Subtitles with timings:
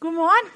[0.00, 0.46] God morgen.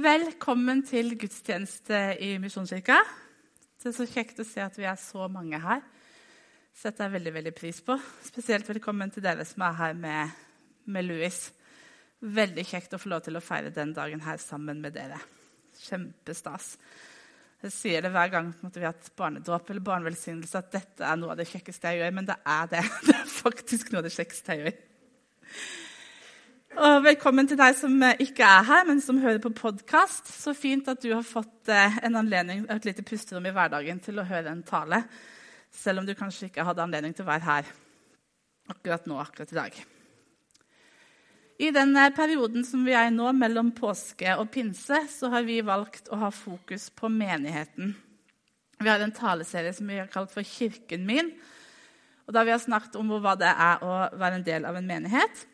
[0.00, 2.94] Velkommen til gudstjeneste i Misjonskirka.
[3.76, 5.82] Det er så kjekt å se at vi er så mange her.
[6.72, 7.98] setter jeg veldig veldig pris på.
[8.24, 10.32] Spesielt velkommen til dere som er her med,
[10.88, 11.42] med Louis.
[12.24, 15.20] Veldig kjekt å få lov til å feire den dagen her sammen med dere.
[15.82, 16.78] Kjempestas.
[17.60, 21.36] Jeg sier det hver gang vi har hatt barnedåp eller barnevelsignelse, at dette er noe
[21.36, 22.18] av det kjekkeste jeg gjør.
[22.22, 22.82] Men det er det.
[23.10, 24.82] Det er faktisk noe av det kjekkeste jeg gjør.
[26.78, 30.28] Og velkommen til deg som eh, ikke er her, men som hører på podkast.
[30.30, 34.20] Så fint at du har fått eh, en anledning, et lite pusterom i hverdagen til
[34.22, 35.00] å høre en tale,
[35.74, 37.72] selv om du kanskje ikke hadde anledning til å være her
[38.70, 39.80] akkurat nå, akkurat i dag.
[41.66, 45.42] I den eh, perioden som vi er i nå, mellom påske og pinse, så har
[45.50, 47.96] vi valgt å ha fokus på menigheten.
[48.78, 51.34] Vi har en taleserie som vi har kalt for 'Kirken min'.
[52.30, 54.86] Og da vi har snakket om hva det er å være en del av en
[54.86, 55.49] menighet.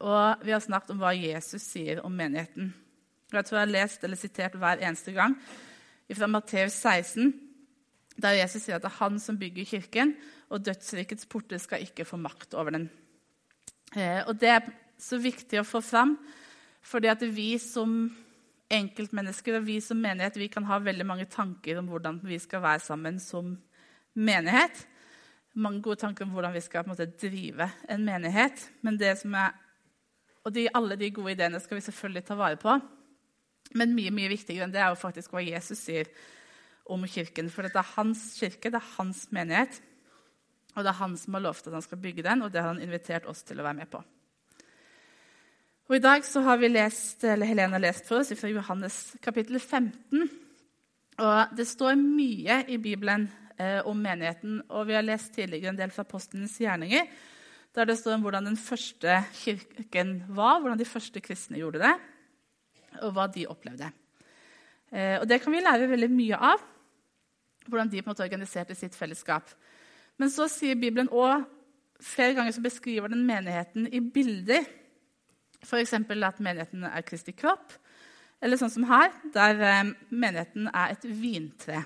[0.00, 2.72] Og vi har snakket om hva Jesus sier om menigheten.
[3.32, 5.36] Jeg tror jeg har lest eller sitert hver eneste gang
[6.12, 7.32] fra Matteus 16,
[8.20, 10.14] der Jesus sier at det er han som bygger kirken,
[10.52, 12.90] og dødsrikets porter skal ikke få makt over den.
[13.96, 16.18] Eh, og Det er så viktig å få fram,
[16.82, 18.12] fordi at vi som
[18.72, 22.62] enkeltmennesker og vi som menighet vi kan ha veldig mange tanker om hvordan vi skal
[22.62, 23.56] være sammen som
[24.14, 24.86] menighet.
[25.54, 28.70] Mange gode tanker om hvordan vi skal en måte, drive en menighet.
[28.80, 29.52] Men det som er
[30.42, 32.74] og de, alle de gode ideene skal vi selvfølgelig ta vare på.
[33.78, 36.10] Men mye mye viktigere enn det er jo faktisk hva Jesus sier
[36.90, 37.48] om kirken.
[37.52, 39.78] For det er hans kirke, det er hans menighet.
[40.74, 42.72] Og det er han som har lovt at han skal bygge den, og det har
[42.72, 44.02] han invitert oss til å være med på.
[45.90, 48.96] Og I dag så har vi lest, eller Helene har lest for oss fra Johannes
[49.22, 50.30] kapittel 15.
[51.20, 55.80] Og Det står mye i Bibelen eh, om menigheten, og vi har lest tidligere en
[55.80, 57.10] del fra apostlenes gjerninger
[57.74, 61.94] der det står om hvordan den første kirken var, hvordan de første kristne gjorde det,
[63.00, 63.88] og hva de opplevde.
[64.92, 66.60] Eh, og Det kan vi lære veldig mye av,
[67.66, 69.48] hvordan de på en måte organiserte sitt fellesskap.
[70.18, 71.46] Men så sier Bibelen òg
[72.02, 74.66] flere ganger så beskriver den menigheten i bilder.
[75.62, 75.94] F.eks.
[75.94, 77.72] at menigheten er Kristi kropp,
[78.42, 81.84] eller sånn som her, der eh, menigheten er et vintre.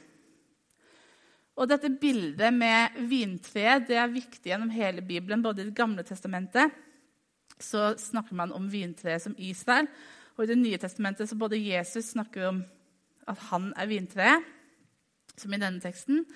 [1.57, 5.43] Og dette bildet med vintreet det er viktig gjennom hele Bibelen.
[5.45, 6.75] Både i Det gamle testamentet
[7.59, 9.89] så snakker man om vintreet som Israel.
[10.37, 12.65] Og i Det nye testamentet så både Jesus snakker om
[13.27, 14.45] at han er vintreet,
[15.37, 16.27] som i denne teksten.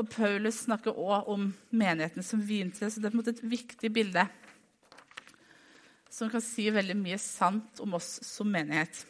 [0.00, 2.90] Og Paulus snakker òg om menigheten som vintre.
[2.90, 4.26] Så det er på en måte et viktig bilde
[6.14, 9.04] som kan si veldig mye sant om oss som menighet.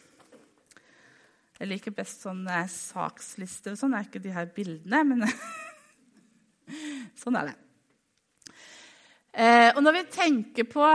[1.55, 3.95] Jeg liker best sånne sakslister og sånn.
[3.95, 5.23] Det er ikke de her bildene, men
[7.23, 7.59] sånn er det.
[9.35, 10.89] Eh, og når vi tenker på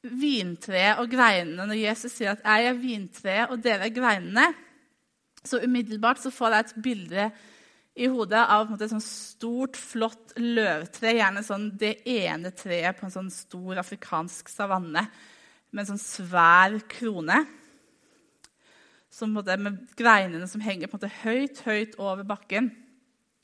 [0.00, 4.54] vintreet og greinene, når Jesus sier at 'jeg er vintreet, og dere er greinene',
[5.44, 7.30] så umiddelbart så får jeg et bilde
[7.96, 11.14] i hodet av et sånn stort, flott løvtre.
[11.16, 15.06] Gjerne sånn det ene treet på en sånn stor afrikansk savanne
[15.70, 17.46] med en sånn svær krone
[19.10, 22.70] som, med greinene som henger på en måte høyt, høyt over bakken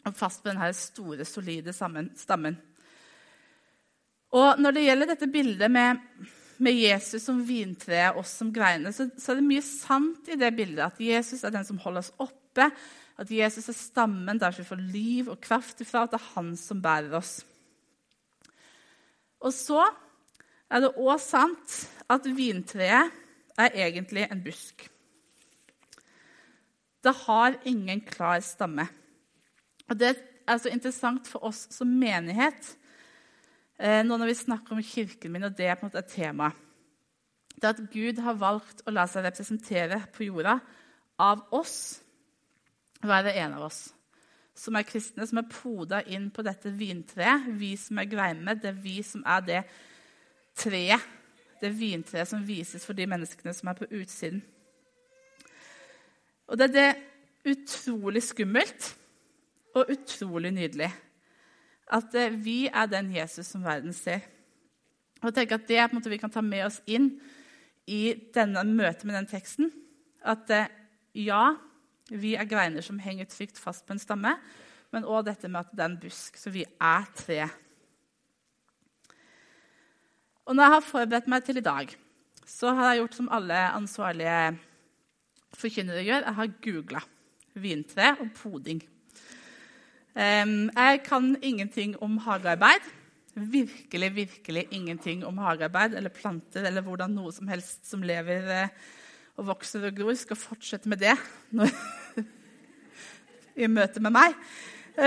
[0.06, 2.56] og fast på denne store, solide stammen.
[4.36, 5.98] Og Når det gjelder dette bildet med,
[6.62, 10.38] med Jesus som vintre og oss som greinene, så, så, er det mye sant i
[10.38, 10.84] det bildet.
[10.86, 12.70] At Jesus er den som holder oss oppe,
[13.16, 16.54] at Jesus er stammen der vi får liv og kraft ifra, at det er han
[16.60, 17.38] som bærer oss.
[19.42, 19.82] Og så
[20.70, 21.78] er det òg sant
[22.10, 23.14] at vintreet
[23.56, 24.86] er egentlig en busk.
[27.06, 28.88] Det har ingen klar stamme.
[29.86, 32.72] Og Det er så interessant for oss som menighet
[33.78, 36.14] eh, nå når vi snakker om kirken min, og det er på en måte et
[36.14, 36.50] tema.
[37.56, 40.58] Det at Gud har valgt å la seg representere på jorda
[41.22, 42.00] av oss,
[43.02, 43.86] og en av oss
[44.56, 47.44] som er kristne, som er poda inn på dette vintreet.
[47.60, 49.62] Vi som er greinene, det er vi som er det
[50.56, 51.02] treet,
[51.60, 54.40] det vintreet som vises for de menneskene som er på utsiden.
[56.46, 58.92] Og det er det utrolig skummelt
[59.74, 60.90] og utrolig nydelig
[61.92, 64.24] at eh, vi er den Jesus som verden ser.
[65.22, 67.14] Og tenk at Det er på en måte vi kan ta med oss inn
[67.86, 69.70] i denne møtet med den teksten.
[70.22, 70.70] At eh,
[71.14, 71.54] ja,
[72.10, 74.34] vi er greiner som henger trygt fast på en stamme,
[74.94, 77.46] men òg dette med at det er en busk, så vi er tre.
[80.46, 81.90] Og når jeg har forberedt meg til i dag,
[82.46, 84.58] så har jeg gjort som alle ansvarlige
[85.60, 86.26] forkynnere gjør.
[86.26, 87.02] Jeg har googla
[87.56, 88.82] vintre og poding.
[90.16, 92.80] Jeg kan ingenting om hagearbeid.
[93.34, 98.68] virkelig, virkelig ingenting om hagearbeid eller planter eller hvordan noe som helst som lever eh,
[99.36, 101.12] og vokser og gror, skal fortsette med det
[101.52, 101.68] når,
[103.60, 104.32] i møte med meg.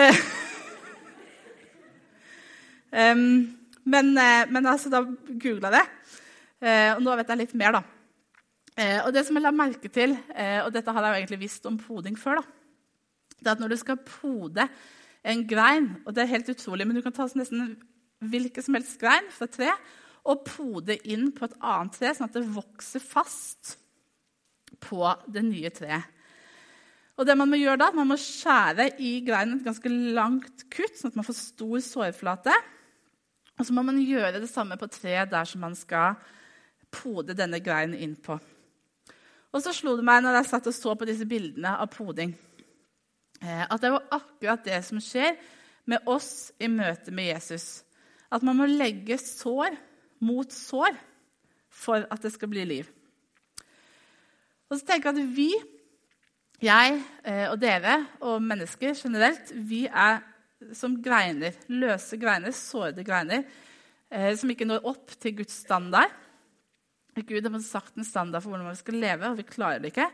[2.93, 3.57] um,
[3.89, 5.01] men, men, altså, da
[5.41, 5.87] googla jeg det,
[6.93, 7.98] og nå vet jeg litt mer, da.
[8.79, 10.13] Og det som jeg la merke til,
[10.63, 12.59] og dette har jeg jo egentlig visst om poding før, da,
[13.39, 14.67] det er at når du skal pode
[15.27, 17.73] en grein og Det er helt utrolig, men du kan ta nesten
[18.19, 19.71] hvilken som helst grein fra tre
[20.29, 23.77] og pode inn på et annet tre, sånn at det vokser fast
[24.83, 26.07] på det nye treet.
[27.19, 30.95] Og det Man må gjøre da, man må skjære i greinen et ganske langt kutt,
[30.95, 32.53] sånn at man får stor sårflate.
[33.59, 36.15] Og så må man gjøre det samme på treet der som man skal
[36.91, 38.37] pode denne greinen inn på.
[39.49, 42.35] Og så slo det meg når jeg satt og så på disse bildene av poding,
[43.41, 45.33] eh, at det var akkurat det som skjer
[45.89, 47.81] med oss i møte med Jesus.
[48.29, 49.73] At man må legge sår
[50.21, 50.93] mot sår
[51.69, 52.89] for at det skal bli liv.
[54.69, 55.49] Og så tenker jeg at vi,
[56.61, 60.21] jeg eh, og dere og mennesker generelt, vi er
[60.75, 63.45] som greiner, løse greiner, sårede greiner,
[64.11, 66.13] eh, som ikke når opp til Guds standard.
[67.27, 70.09] Gud har sagt en standard for hvordan vi skal leve, og vi klarer det ikke.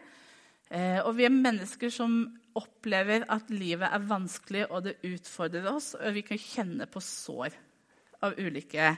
[0.72, 2.24] Eh, og vi er mennesker som
[2.56, 7.56] opplever at livet er vanskelig, og det utfordrer oss, og vi kan kjenne på sår
[8.26, 8.96] av ulike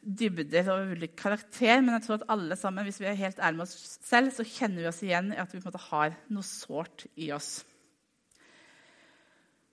[0.00, 1.80] dybder og ulik karakter.
[1.80, 4.46] Men jeg tror at alle sammen, hvis vi er helt ærlige med oss selv, så
[4.46, 7.60] kjenner vi oss igjen i at vi har noe sårt i oss.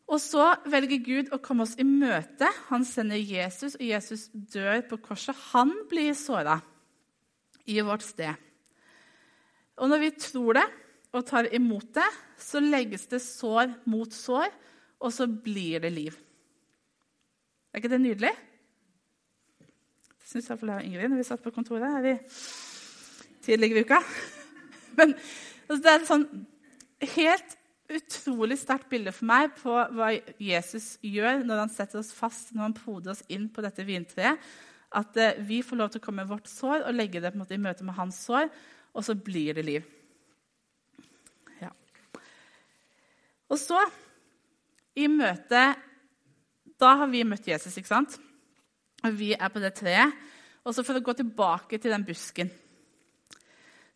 [0.07, 2.48] Og så velger Gud å komme oss i møte.
[2.69, 5.36] Han sender Jesus, og Jesus dør på korset.
[5.51, 6.62] Han blir såra
[7.67, 8.33] i vårt sted.
[9.77, 10.65] Og når vi tror det
[11.15, 14.49] og tar imot det, så legges det sår mot sår,
[14.97, 16.17] og så blir det liv.
[17.71, 18.33] Er ikke det nydelig?
[20.17, 22.15] Det syns iallfall jeg og Ingrid når vi satt på kontoret her i
[23.45, 24.01] tidligere uka.
[24.97, 26.27] Men altså, det er et sånn
[27.13, 30.09] helt utrolig sterkt bilde for meg på hva
[30.43, 34.41] Jesus gjør når han setter oss fast, når han poder oss inn på dette vintreet.
[34.95, 37.57] At eh, vi får lov til å komme med vårt sår og legge det måte
[37.57, 38.51] i møte med hans sår,
[38.95, 39.88] og så blir det liv.
[41.62, 41.74] Ja.
[43.51, 43.81] Og så,
[44.98, 45.66] i møte
[46.78, 48.19] da har vi møtt Jesus, ikke sant?
[49.06, 50.13] Og vi er på det treet.
[50.68, 52.51] Og så For å gå tilbake til den busken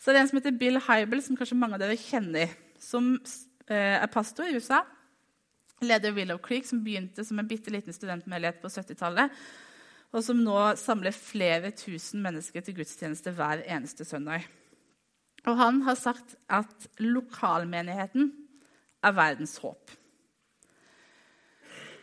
[0.02, 2.50] så er det en som heter Bill Hybel, som kanskje mange av dere kjenner,
[2.82, 3.12] som
[3.70, 4.80] eh, er pastor i USA.
[5.86, 9.30] Leder Willow Creek, som begynte som en bitte liten studentmenighet på 70-tallet.
[10.12, 14.44] Og som nå samler flere tusen mennesker til gudstjeneste hver eneste søndag.
[15.48, 18.31] Og han har sagt at lokalmenigheten
[19.04, 19.92] er verdens håp.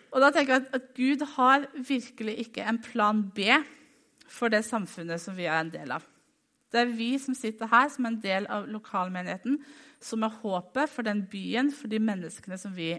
[0.08, 3.52] Og da tenker jeg at, Gud har virkelig ikke en plan B
[4.28, 6.06] for det samfunnet som vi er en del av.
[6.72, 9.61] Det er vi som sitter her som en del av lokalmenigheten,
[10.00, 12.93] som er håpet for den byen, for de menneskene som vi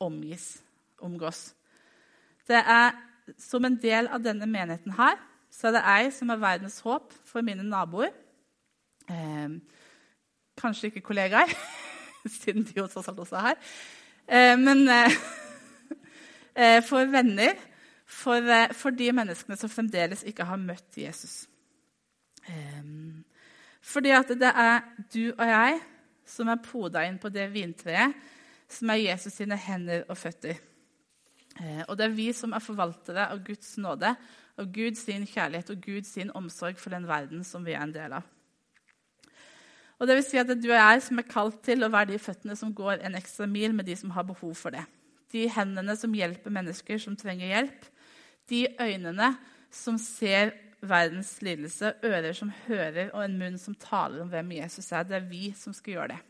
[0.00, 0.62] omgis,
[1.00, 1.52] omgås.
[2.48, 2.94] Det er
[3.38, 5.20] Som en del av denne menigheten her,
[5.52, 8.12] så er det jeg som er verdens håp for mine naboer.
[9.10, 9.56] Eh,
[10.60, 11.52] kanskje ikke kollegaer,
[12.40, 13.56] siden de også er her.
[14.28, 14.88] Eh, men
[16.54, 17.54] Eh, for venner,
[18.06, 21.46] for, eh, for, de menneskene som fremdeles ikke har møtt Jesus.
[22.48, 23.24] Ehm,
[23.80, 24.82] fordi at det er
[25.14, 25.78] du og jeg
[26.26, 28.12] som er poda inn på det vintreet
[28.68, 30.60] som er Jesus sine hender og føtter.
[31.60, 34.14] Eh, og det er vi som er forvaltere av Guds nåde,
[34.60, 38.24] av Guds kjærlighet og Guds omsorg for den verden som vi er en del av.
[40.00, 41.92] Og det vil si at det er du og jeg som er kalt til å
[41.92, 44.82] være de føttene som går en ekstra mil med de som har behov for det
[45.32, 47.86] de hendene som hjelper mennesker som trenger hjelp,
[48.50, 49.32] de øynene
[49.72, 54.90] som ser verdens lidelse, ører som hører, og en munn som taler om hvem Jesus
[54.92, 55.06] er.
[55.06, 56.20] Det er vi som skal gjøre det.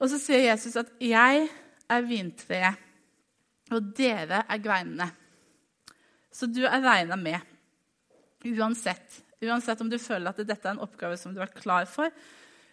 [0.00, 1.48] Og så sier Jesus at 'jeg
[1.90, 2.86] er vintreet,
[3.70, 5.10] og dere er greinene'.
[6.30, 7.40] Så du er regna med
[8.46, 9.22] uansett.
[9.42, 12.10] Uansett om du føler at dette er en oppgave som du er klar for,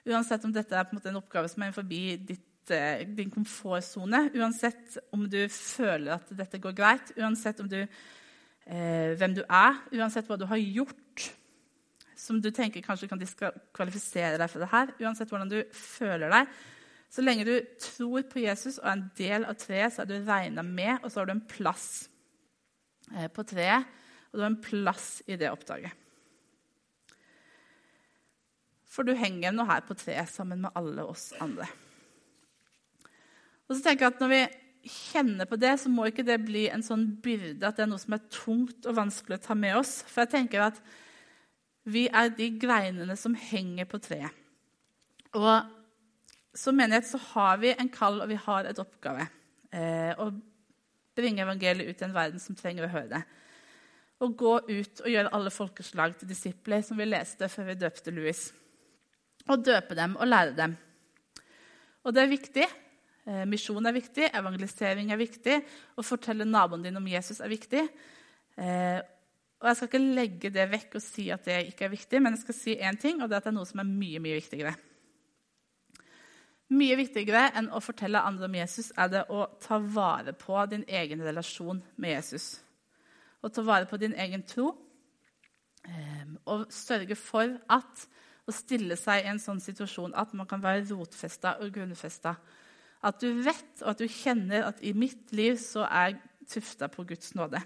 [0.08, 4.30] uansett om dette er en, en oppgave som er forbi ditt Eh, din komfortsone.
[4.36, 10.28] Uansett om du føler at dette går greit, uansett du, eh, hvem du er, uansett
[10.28, 11.30] hva du har gjort
[12.18, 16.48] som du tenker kanskje kan diskvalifisere deg for det her, uansett hvordan du føler deg.
[17.10, 20.18] Så lenge du tror på Jesus og er en del av treet, så er du
[20.28, 21.88] regna med, og så har du en plass
[23.16, 23.88] eh, på treet,
[24.30, 26.04] og du har en plass i det oppdraget.
[28.92, 31.68] For du henger nå her på treet sammen med alle oss andre.
[33.68, 34.46] Og så tenker jeg at Når vi
[34.88, 38.02] kjenner på det, så må ikke det bli en sånn byrde at det er noe
[38.02, 40.00] som er tungt og vanskelig å ta med oss.
[40.08, 40.80] For jeg tenker at
[41.88, 44.32] vi er de greinene som henger på treet.
[45.36, 45.76] Og
[46.58, 49.28] som menighet så har vi en kall, og vi har et oppgave.
[49.72, 50.32] Eh, å
[51.18, 53.22] bringe evangeliet ut i en verden som trenger å høre det.
[54.18, 58.14] Å gå ut og gjøre alle folkeslag til disipler, som vi leste før vi døpte
[58.16, 58.42] Louis.
[59.48, 60.74] Og døpe dem og lære dem.
[62.08, 62.66] Og det er viktig.
[63.28, 65.60] Eh, misjon er viktig, evangelisering er viktig,
[66.00, 67.86] å fortelle naboen din om Jesus er viktig.
[68.58, 69.00] Eh,
[69.58, 72.34] og Jeg skal ikke legge det vekk og si at det ikke er viktig, men
[72.34, 74.22] jeg skal si én ting, og det er at det er noe som er mye,
[74.24, 74.74] mye viktigere.
[76.68, 80.84] Mye viktigere enn å fortelle andre om Jesus er det å ta vare på din
[80.84, 82.58] egen relasjon med Jesus.
[83.40, 84.74] Å ta vare på din egen tro
[85.88, 88.04] ehm, og sørge for at
[88.48, 92.36] å stille seg i en sånn situasjon at man kan være rotfesta og grunnfesta.
[93.08, 97.06] At du vet og at du kjenner at i mitt liv så er tufta på
[97.08, 97.62] Guds nåde.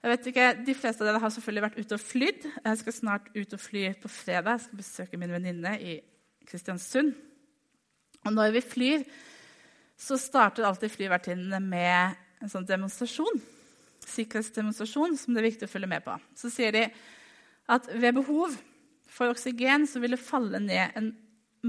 [0.00, 2.44] Jeg vet ikke, De fleste av dere har selvfølgelig vært ute og flydd.
[2.64, 4.54] Jeg skal snart ut og fly på fredag.
[4.54, 5.98] Jeg skal besøke min venninne i
[6.50, 7.14] Kristiansund.
[8.26, 9.04] Og når vi flyr,
[10.00, 13.40] så starter alltid flyvertinnene med en sånn demonstrasjon.
[14.10, 16.16] Sikkerhetsdemonstrasjon som det er viktig å følge med på.
[16.36, 16.84] Så sier de
[17.70, 18.56] at ved behov
[19.10, 21.10] for oksygen så vil det falle ned en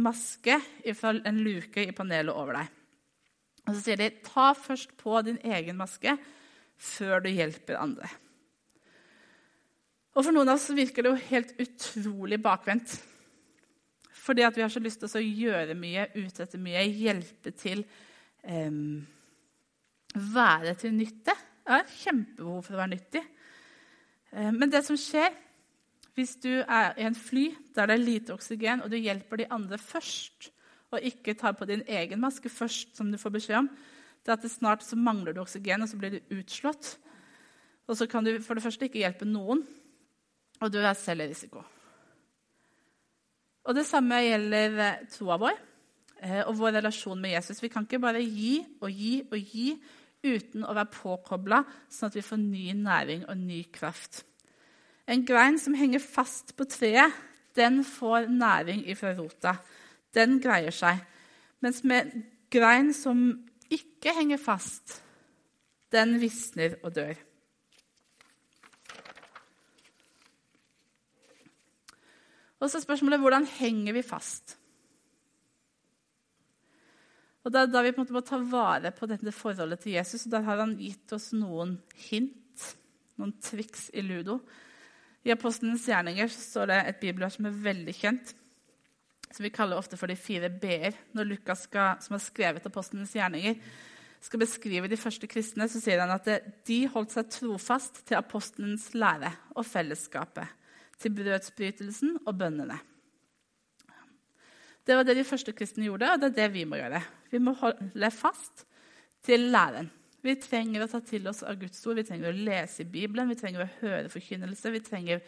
[0.02, 0.58] maske
[0.96, 2.70] fra en luke i panelet over deg.
[3.68, 6.16] Og så sier de ta først på din egen maske
[6.82, 8.10] før du hjelper andre.
[10.16, 12.98] Og For noen av oss virker det jo helt utrolig bakvendt.
[14.22, 17.84] Fordi vi har så lyst til å gjøre mye, utrette mye, hjelpe til.
[18.46, 19.02] Um,
[20.14, 21.34] være til nytte.
[21.66, 23.24] Jeg har kjempebehov for å være nyttig.
[24.32, 25.34] Um, men det som skjer
[26.18, 29.48] hvis du er i en fly der det er lite oksygen, og du hjelper de
[29.54, 30.52] andre først,
[30.92, 33.70] og ikke tar på din egen maske først, som du får beskjed om,
[34.22, 36.98] det er at det snart så mangler du oksygen, og så blir du utslått.
[37.88, 39.64] Og så kan du for det første ikke hjelpe noen,
[40.62, 41.64] og du er selv i risiko.
[43.68, 45.58] Og Det samme gjelder eh, troa vår
[46.24, 47.62] eh, og vår relasjon med Jesus.
[47.62, 49.68] Vi kan ikke bare gi og gi og gi
[50.22, 54.24] uten å være påkobla, sånn at vi får ny næring og ny kraft.
[55.10, 57.14] En grein som henger fast på treet,
[57.58, 59.58] den får næring ifra rota.
[60.16, 61.02] Den greier seg.
[61.62, 62.14] Mens med
[62.54, 63.26] grein som
[63.72, 65.02] ikke henger fast,
[65.92, 67.18] den visner og dør.
[72.62, 74.58] Og så spørsmålet hvordan henger vi fast?
[77.42, 79.96] Og Det er da vi på en måte må ta vare på dette forholdet til
[79.98, 80.28] Jesus.
[80.28, 82.68] og Der har han gitt oss noen hint,
[83.18, 84.40] noen triks i ludo.
[85.26, 88.36] I Apostelens gjerninger står det et bibelord som er veldig kjent,
[89.32, 90.94] som vi kaller ofte for de fire b-er.
[91.14, 93.58] Når Lukas, skal, som har skrevet Apostelens gjerninger,
[94.22, 96.30] skal beskrive de første kristne, så sier han at
[96.68, 100.61] de holdt seg trofast til apostelens lære og fellesskapet
[101.02, 102.78] til brødsbrytelsen og bønnene.
[104.82, 107.02] Det var det de første kristne gjorde, og det er det vi må gjøre.
[107.32, 108.66] Vi må holde fast
[109.26, 109.92] til læren.
[110.22, 113.30] Vi trenger å ta til oss av Guds ord, vi trenger å lese i Bibelen,
[113.30, 114.74] vi trenger å høre forkynnelse.
[114.74, 115.24] Vi trenger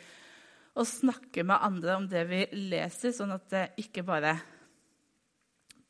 [0.78, 4.36] å snakke med andre om det vi leser, sånn at det ikke bare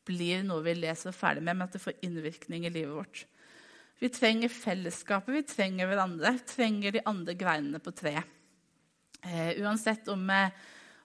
[0.04, 3.24] blir noe vi leser og ferdig med, men at det får innvirkning i livet vårt.
[4.00, 8.32] Vi trenger fellesskapet, vi trenger hverandre, vi trenger de andre greinene på treet.
[9.24, 10.50] Eh, uansett om, eh,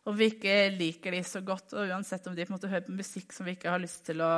[0.04, 2.84] om, vi ikke liker de så godt, og uansett om de på en måte hører
[2.84, 4.32] på musikk som vi ikke har lyst til å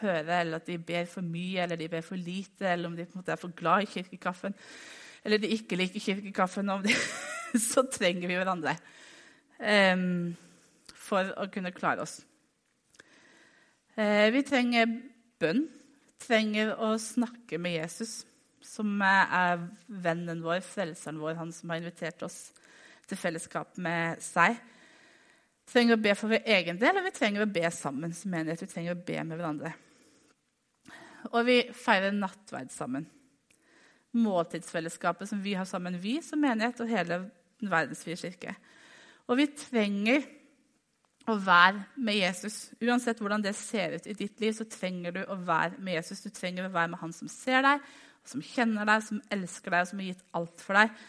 [0.00, 3.06] høre, eller at de ber for mye eller de ber for lite, eller om de
[3.06, 4.56] på en måte er for glad i kirkekaffen,
[5.22, 6.96] eller de ikke liker kirkekaffen, de,
[7.70, 8.74] så trenger vi hverandre
[9.62, 10.02] eh,
[10.90, 12.18] for å kunne klare oss.
[13.94, 14.90] Eh, vi trenger
[15.40, 15.68] bønn.
[16.20, 18.26] Trenger å snakke med Jesus,
[18.60, 22.50] som er vennen vår, frelseren vår, han som har invitert oss
[23.10, 24.56] til fellesskap med seg.
[25.66, 28.32] Vi trenger å be for vår egen del, og vi trenger å be sammen som
[28.32, 28.64] menighet.
[28.64, 29.74] Vi trenger å be med hverandre.
[31.30, 33.06] Og vi feirer nattverd sammen.
[34.18, 37.20] Måltidsfellesskapet som vi har sammen, vi som menighet og hele
[37.60, 38.56] den verdensvide kirke.
[39.30, 40.26] Og vi trenger
[41.30, 42.58] å være med Jesus.
[42.82, 46.24] Uansett hvordan det ser ut i ditt liv, så trenger du å være med Jesus.
[46.24, 47.86] Du trenger å være med han som ser deg,
[48.26, 51.00] som kjenner deg, som elsker deg, og som har gitt alt for deg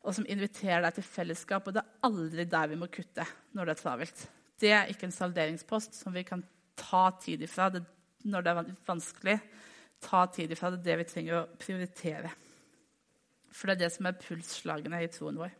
[0.00, 1.66] og som inviterer deg til fellesskap.
[1.66, 3.26] Og det er aldri der vi må kutte
[3.56, 4.22] når det er travelt.
[4.60, 6.44] Det er ikke en salderingspost som vi kan
[6.80, 7.82] ta tid ifra det,
[8.28, 9.36] når det er vanskelig.
[10.00, 12.32] Ta tid ifra det det vi trenger å prioritere.
[13.50, 15.52] For det er det som er pulsslagene i troen vår.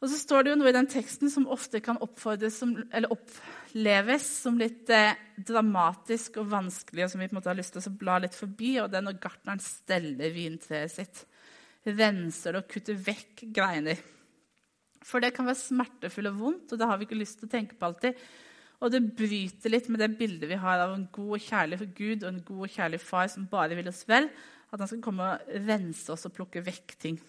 [0.00, 2.70] Og så står det jo noe i den teksten som ofte kan som,
[3.12, 7.76] oppleves som litt eh, dramatisk og vanskelig, og som vi på en måte har lyst
[7.76, 8.78] til å bla litt forbi.
[8.80, 11.20] og Det er når gartneren steller vintreet sitt.
[11.84, 14.00] Renser det og kutter vekk greiner.
[15.04, 17.52] For det kan være smertefullt og vondt, og det har vi ikke lyst til å
[17.52, 18.16] tenke på alltid.
[18.80, 22.24] Og det bryter litt med det bildet vi har av en god og kjærlig Gud
[22.24, 24.30] og en god og kjærlig far som bare vil oss vel.
[24.72, 27.20] At han skal komme og rense oss og plukke vekk ting.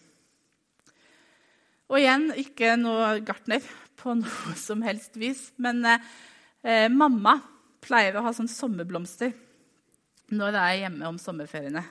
[1.92, 3.64] Og igjen ikke noe gartner
[4.00, 5.50] på noe som helst vis.
[5.62, 7.38] Men eh, mamma
[7.84, 9.34] pleier å ha sånn sommerblomster
[10.32, 11.84] når jeg er hjemme om sommerferiene.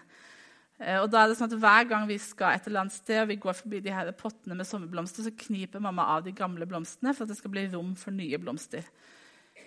[0.80, 3.21] Eh, og da er det sånn at Hver gang vi skal et eller annet sted,
[3.21, 6.69] og vi går forbi de her pottene med sommerblomster, så kniper mamma av de gamle
[6.71, 8.88] blomstene for at det skal bli rom for nye blomster.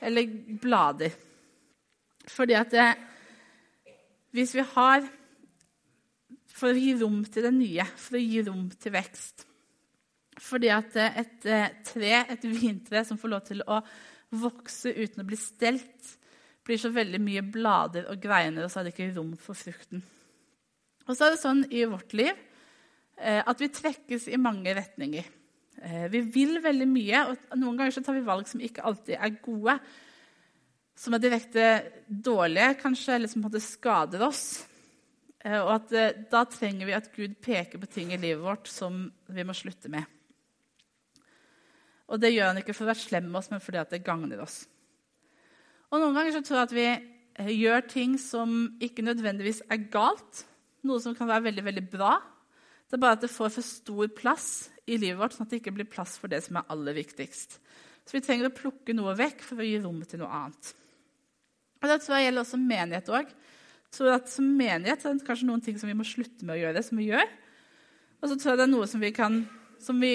[0.02, 1.14] Eller blader.
[2.34, 2.88] Fordi at det,
[4.34, 5.06] hvis vi har
[6.54, 9.42] For å gi rom til det nye, for å gi rom til vekst
[10.42, 13.80] fordi at et eh, tre, et vintre som får lov til å
[14.34, 16.14] vokse uten å bli stelt,
[16.64, 20.04] blir så veldig mye blader og greiner, og så er det ikke rom for frukten.
[21.04, 25.28] Og så er det sånn i vårt liv eh, at vi trekkes i mange retninger.
[25.84, 29.18] Eh, vi vil veldig mye, og noen ganger så tar vi valg som ikke alltid
[29.20, 29.78] er gode.
[30.98, 31.68] Som er direkte
[32.08, 34.46] dårlige, kanskje, eller som på en måte skader oss.
[35.44, 35.90] Og at
[36.32, 39.90] Da trenger vi at Gud peker på ting i livet vårt som vi må slutte
[39.92, 40.06] med.
[42.12, 44.44] Og det gjør han ikke for å være slem med oss, men fordi det gagner
[44.44, 44.64] oss.
[45.94, 49.88] Og Noen ganger så tror jeg at vi eh, gjør ting som ikke nødvendigvis er
[49.94, 50.44] galt.
[50.84, 52.18] Noe som kan være veldig veldig bra.
[52.90, 54.48] Det er bare at det får for stor plass
[54.90, 57.60] i livet vårt, sånn at det ikke blir plass for det som er aller viktigst.
[58.04, 60.74] Så vi trenger å plukke noe vekk for å gi rom til noe annet.
[61.84, 63.32] Og Det tror jeg gjelder også menighet òg.
[63.94, 67.00] Som menighet er det kanskje noen ting som vi må slutte med å gjøre, som
[67.00, 67.28] vi gjør.
[68.24, 69.42] Og så tror jeg det er noe som vi, kan,
[69.84, 70.14] som vi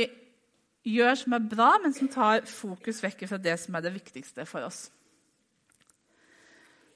[0.88, 4.46] gjør som er bra, men som tar fokus vekk fra det som er det viktigste
[4.48, 4.86] for oss.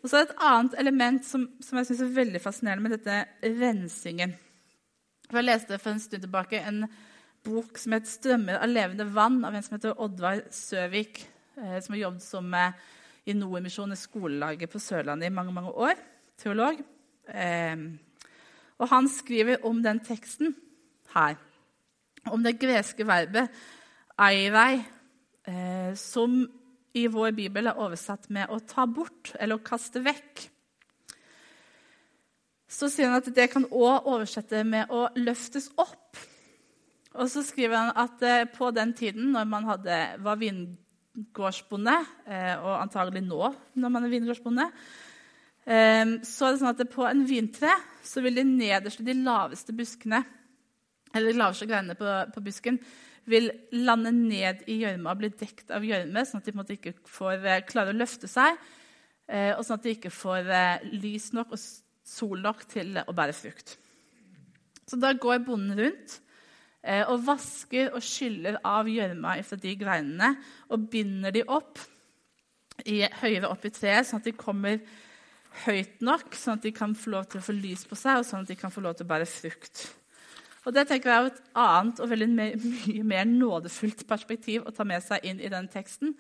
[0.02, 2.96] Og så er det Et annet element som, som jeg synes er veldig fascinerende med
[2.96, 3.20] dette
[3.60, 4.34] rensingen.
[5.32, 6.86] Jeg leste for en stund tilbake en
[7.44, 11.94] bok som het 'Strømmer av levende vann' av en som heter Oddvar Søvik, eh, som
[11.94, 12.72] har jobbet som eh,
[13.26, 15.94] i Nordmisjonen skolelaget på Sørlandet i mange mange år.
[16.38, 16.82] Teolog.
[17.28, 17.76] Eh,
[18.78, 20.54] og han skriver om den teksten
[21.14, 21.36] her
[22.30, 23.50] om det greske verbet
[24.18, 24.82] airei,
[25.46, 26.42] eh, som
[26.94, 30.48] i vår bibel er oversatt med 'å ta bort' eller 'å kaste vekk'.
[32.68, 36.16] Så sier han at det kan òg oversette med 'å løftes opp'.
[37.14, 42.56] Og så skriver han at eh, på den tiden, når man hadde, var vingårdsbonde, eh,
[42.56, 44.70] og antagelig nå når man er vingårdsbonde,
[45.64, 47.70] så er det sånn at på en vintre
[48.02, 50.24] så vil de nederste, de laveste buskene
[51.14, 52.78] eller de laveste greinene på, på, busken,
[53.30, 56.62] vil lande ned i gjørma og bli dekt av gjørme, sånn at de på en
[56.62, 58.58] måte ikke får eh, klare å løfte seg,
[59.28, 63.14] eh, og sånn at de ikke får eh, lys nok og sol nok til å
[63.14, 63.76] bære frukt.
[64.88, 66.18] Så da går bonden rundt
[66.82, 70.32] og vasker og skyller av gjørma fra de greinene
[70.74, 71.78] og binder de opp
[72.82, 74.80] i, høyere opp i treet, sånn at de kommer
[75.62, 78.26] høyt nok, sånn at de kan få lov til å få lys på seg, og
[78.26, 79.84] sånn at de kan få lov til å bære frukt.
[80.62, 84.86] Og Det tenker jeg er et annet og veldig mye mer nådefullt perspektiv å ta
[84.86, 86.14] med seg inn i den teksten.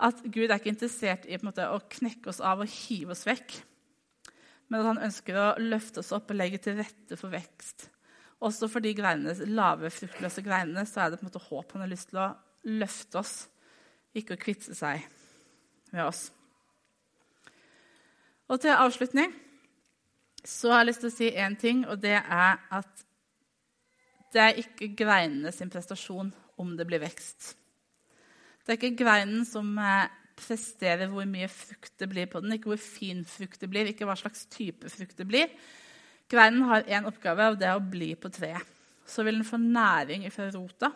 [0.00, 3.56] At Gud er ikke interessert i måte, å knekke oss av og hive oss vekk.
[4.70, 7.88] Men at han ønsker å løfte oss opp og legge til rette for vekst.
[8.40, 11.84] Også for de greinene, lave, fruktløse greinene så er det på en måte håp han
[11.84, 12.30] har lyst til å
[12.70, 13.34] løfte oss,
[14.16, 15.02] ikke å kvitte seg
[15.90, 16.28] med oss.
[18.50, 19.34] Og til avslutning
[20.46, 23.04] så har jeg lyst til å si én ting, og det er at
[24.30, 27.54] det er ikke greinene sin prestasjon om det blir vekst.
[28.62, 32.72] Det er ikke greinen som eh, presterer hvor mye frukt det blir på den, ikke
[32.72, 35.50] hvor fin frukt det blir, ikke hva slags type frukt det blir.
[36.30, 38.76] Greinen har én oppgave, og det er å bli på treet.
[39.10, 40.92] Så vil den få næring fra rota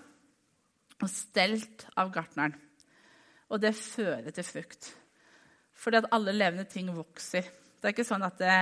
[1.02, 2.54] og stelt av gartneren.
[3.50, 4.92] Og det fører til frukt.
[5.74, 7.48] Fordi at alle levende ting vokser.
[7.80, 8.58] Det er ikke sånn at det,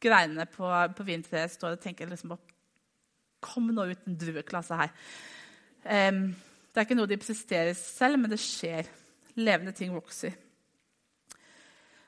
[0.00, 0.64] greinene på,
[0.96, 2.38] på vintreet står og tenker liksom på
[3.44, 4.94] Kom nå ut en drueklasse her.
[5.84, 6.24] Um,
[6.68, 8.88] det er ikke noe de presterer selv, men det skjer.
[9.38, 10.34] Levende ting vokser.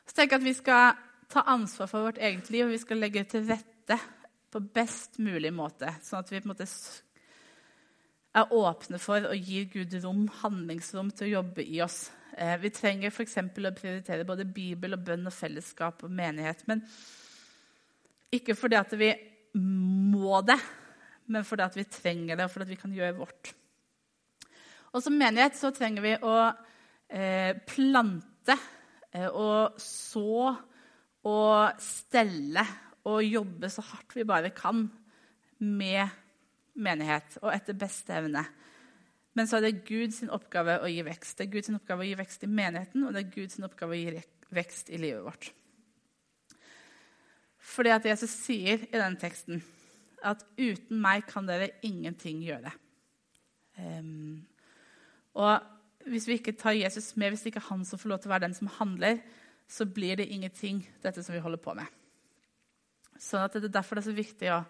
[0.06, 0.96] Så tenker jeg at Vi skal
[1.30, 3.98] ta ansvar for vårt eget liv og vi skal legge til rette
[4.50, 5.92] på best mulig måte.
[6.02, 6.66] Sånn at vi på en måte
[8.34, 12.08] er åpne for og gir Gud rom, handlingsrom til å jobbe i oss.
[12.34, 13.38] Eh, vi trenger f.eks.
[13.38, 16.62] å prioritere både Bibel og bønn og fellesskap og menighet.
[16.70, 16.82] Men
[18.34, 19.10] ikke fordi at vi
[19.58, 20.58] må det,
[21.30, 23.52] men fordi vi trenger det, og fordi vi kan gjøre vårt.
[24.90, 28.56] Og som menighet så trenger vi å eh, plante
[29.14, 30.56] eh, og så
[31.20, 32.64] og stelle
[33.10, 34.86] og jobbe så hardt vi bare kan
[35.60, 36.16] med
[36.80, 38.42] menighet og etter beste evne.
[39.36, 41.36] Men så er det Guds oppgave å gi vekst.
[41.38, 44.00] Det er Guds oppgave å gi vekst i menigheten, og det er Guds oppgave å
[44.00, 44.22] gi
[44.56, 45.50] vekst i livet vårt.
[47.70, 49.60] Fordi at Jesus sier i denne teksten
[50.22, 52.72] at 'uten meg kan dere ingenting gjøre'.
[53.78, 54.46] Um,
[55.34, 55.62] og
[56.06, 58.30] hvis vi ikke tar Jesus med, hvis det ikke er han som får lov til
[58.30, 59.20] å være den som handler,
[59.68, 61.86] så blir det ingenting, dette som vi holder på med.
[63.20, 64.64] Sånn at Det er derfor det er så viktig å,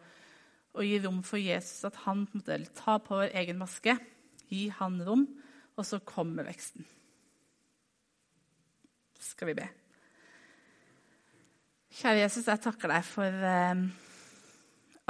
[0.74, 3.96] å gi rom for Jesus, at han på måte, tar på vår egen maske,
[4.50, 5.26] gi han rom,
[5.78, 6.84] og så kommer veksten.
[9.20, 9.68] Skal vi be.
[12.00, 13.84] Kjære Jesus, jeg takker deg for eh,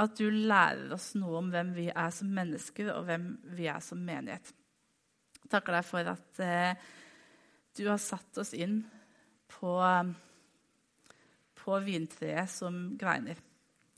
[0.01, 3.79] at du lærer oss noe om hvem vi er som mennesker, og hvem vi er
[3.83, 4.51] som menighet.
[5.41, 6.89] Jeg takker deg for at eh,
[7.77, 8.81] du har satt oss inn
[9.51, 9.73] på,
[11.61, 13.39] på vintreet som greiner.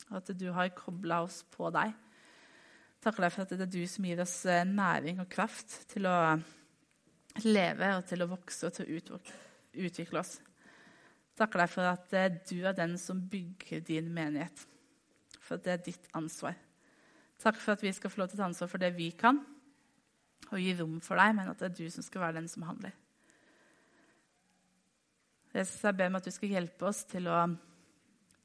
[0.09, 1.93] Og at du har kobla oss på deg.
[1.93, 5.83] Jeg takker deg for at det er du som gir oss eh, næring og kraft
[5.93, 6.17] til å
[7.47, 9.21] leve og til å vokse og til å
[9.83, 10.37] utvikle oss
[11.39, 14.67] takker deg for at eh, du er den som bygger din menighet.
[15.43, 16.55] For at det er ditt ansvar.
[17.43, 19.41] Takk for at vi skal få lov til å ta ansvar for det vi kan,
[20.51, 22.65] og gi rom for deg, men at det er du som skal være den som
[22.67, 22.93] handler.
[25.53, 27.39] Jesus, jeg ber om at du skal hjelpe oss til å,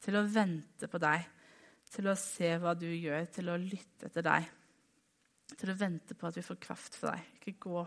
[0.03, 1.25] til å vente på deg,
[1.89, 4.49] til å se hva du gjør, til å lytte etter deg.
[5.57, 7.31] Til å vente på at vi får kraft fra deg.
[7.39, 7.85] Ikke gå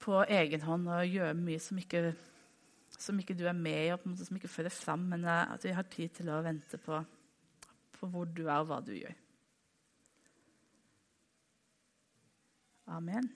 [0.00, 2.10] på egen hånd og gjøre mye som ikke
[3.00, 5.86] som ikke du er med i, og som ikke fører fram, men at vi har
[5.88, 6.98] tid til å vente på,
[8.00, 9.16] på hvor du er, og hva du gjør.
[12.90, 13.28] Amen.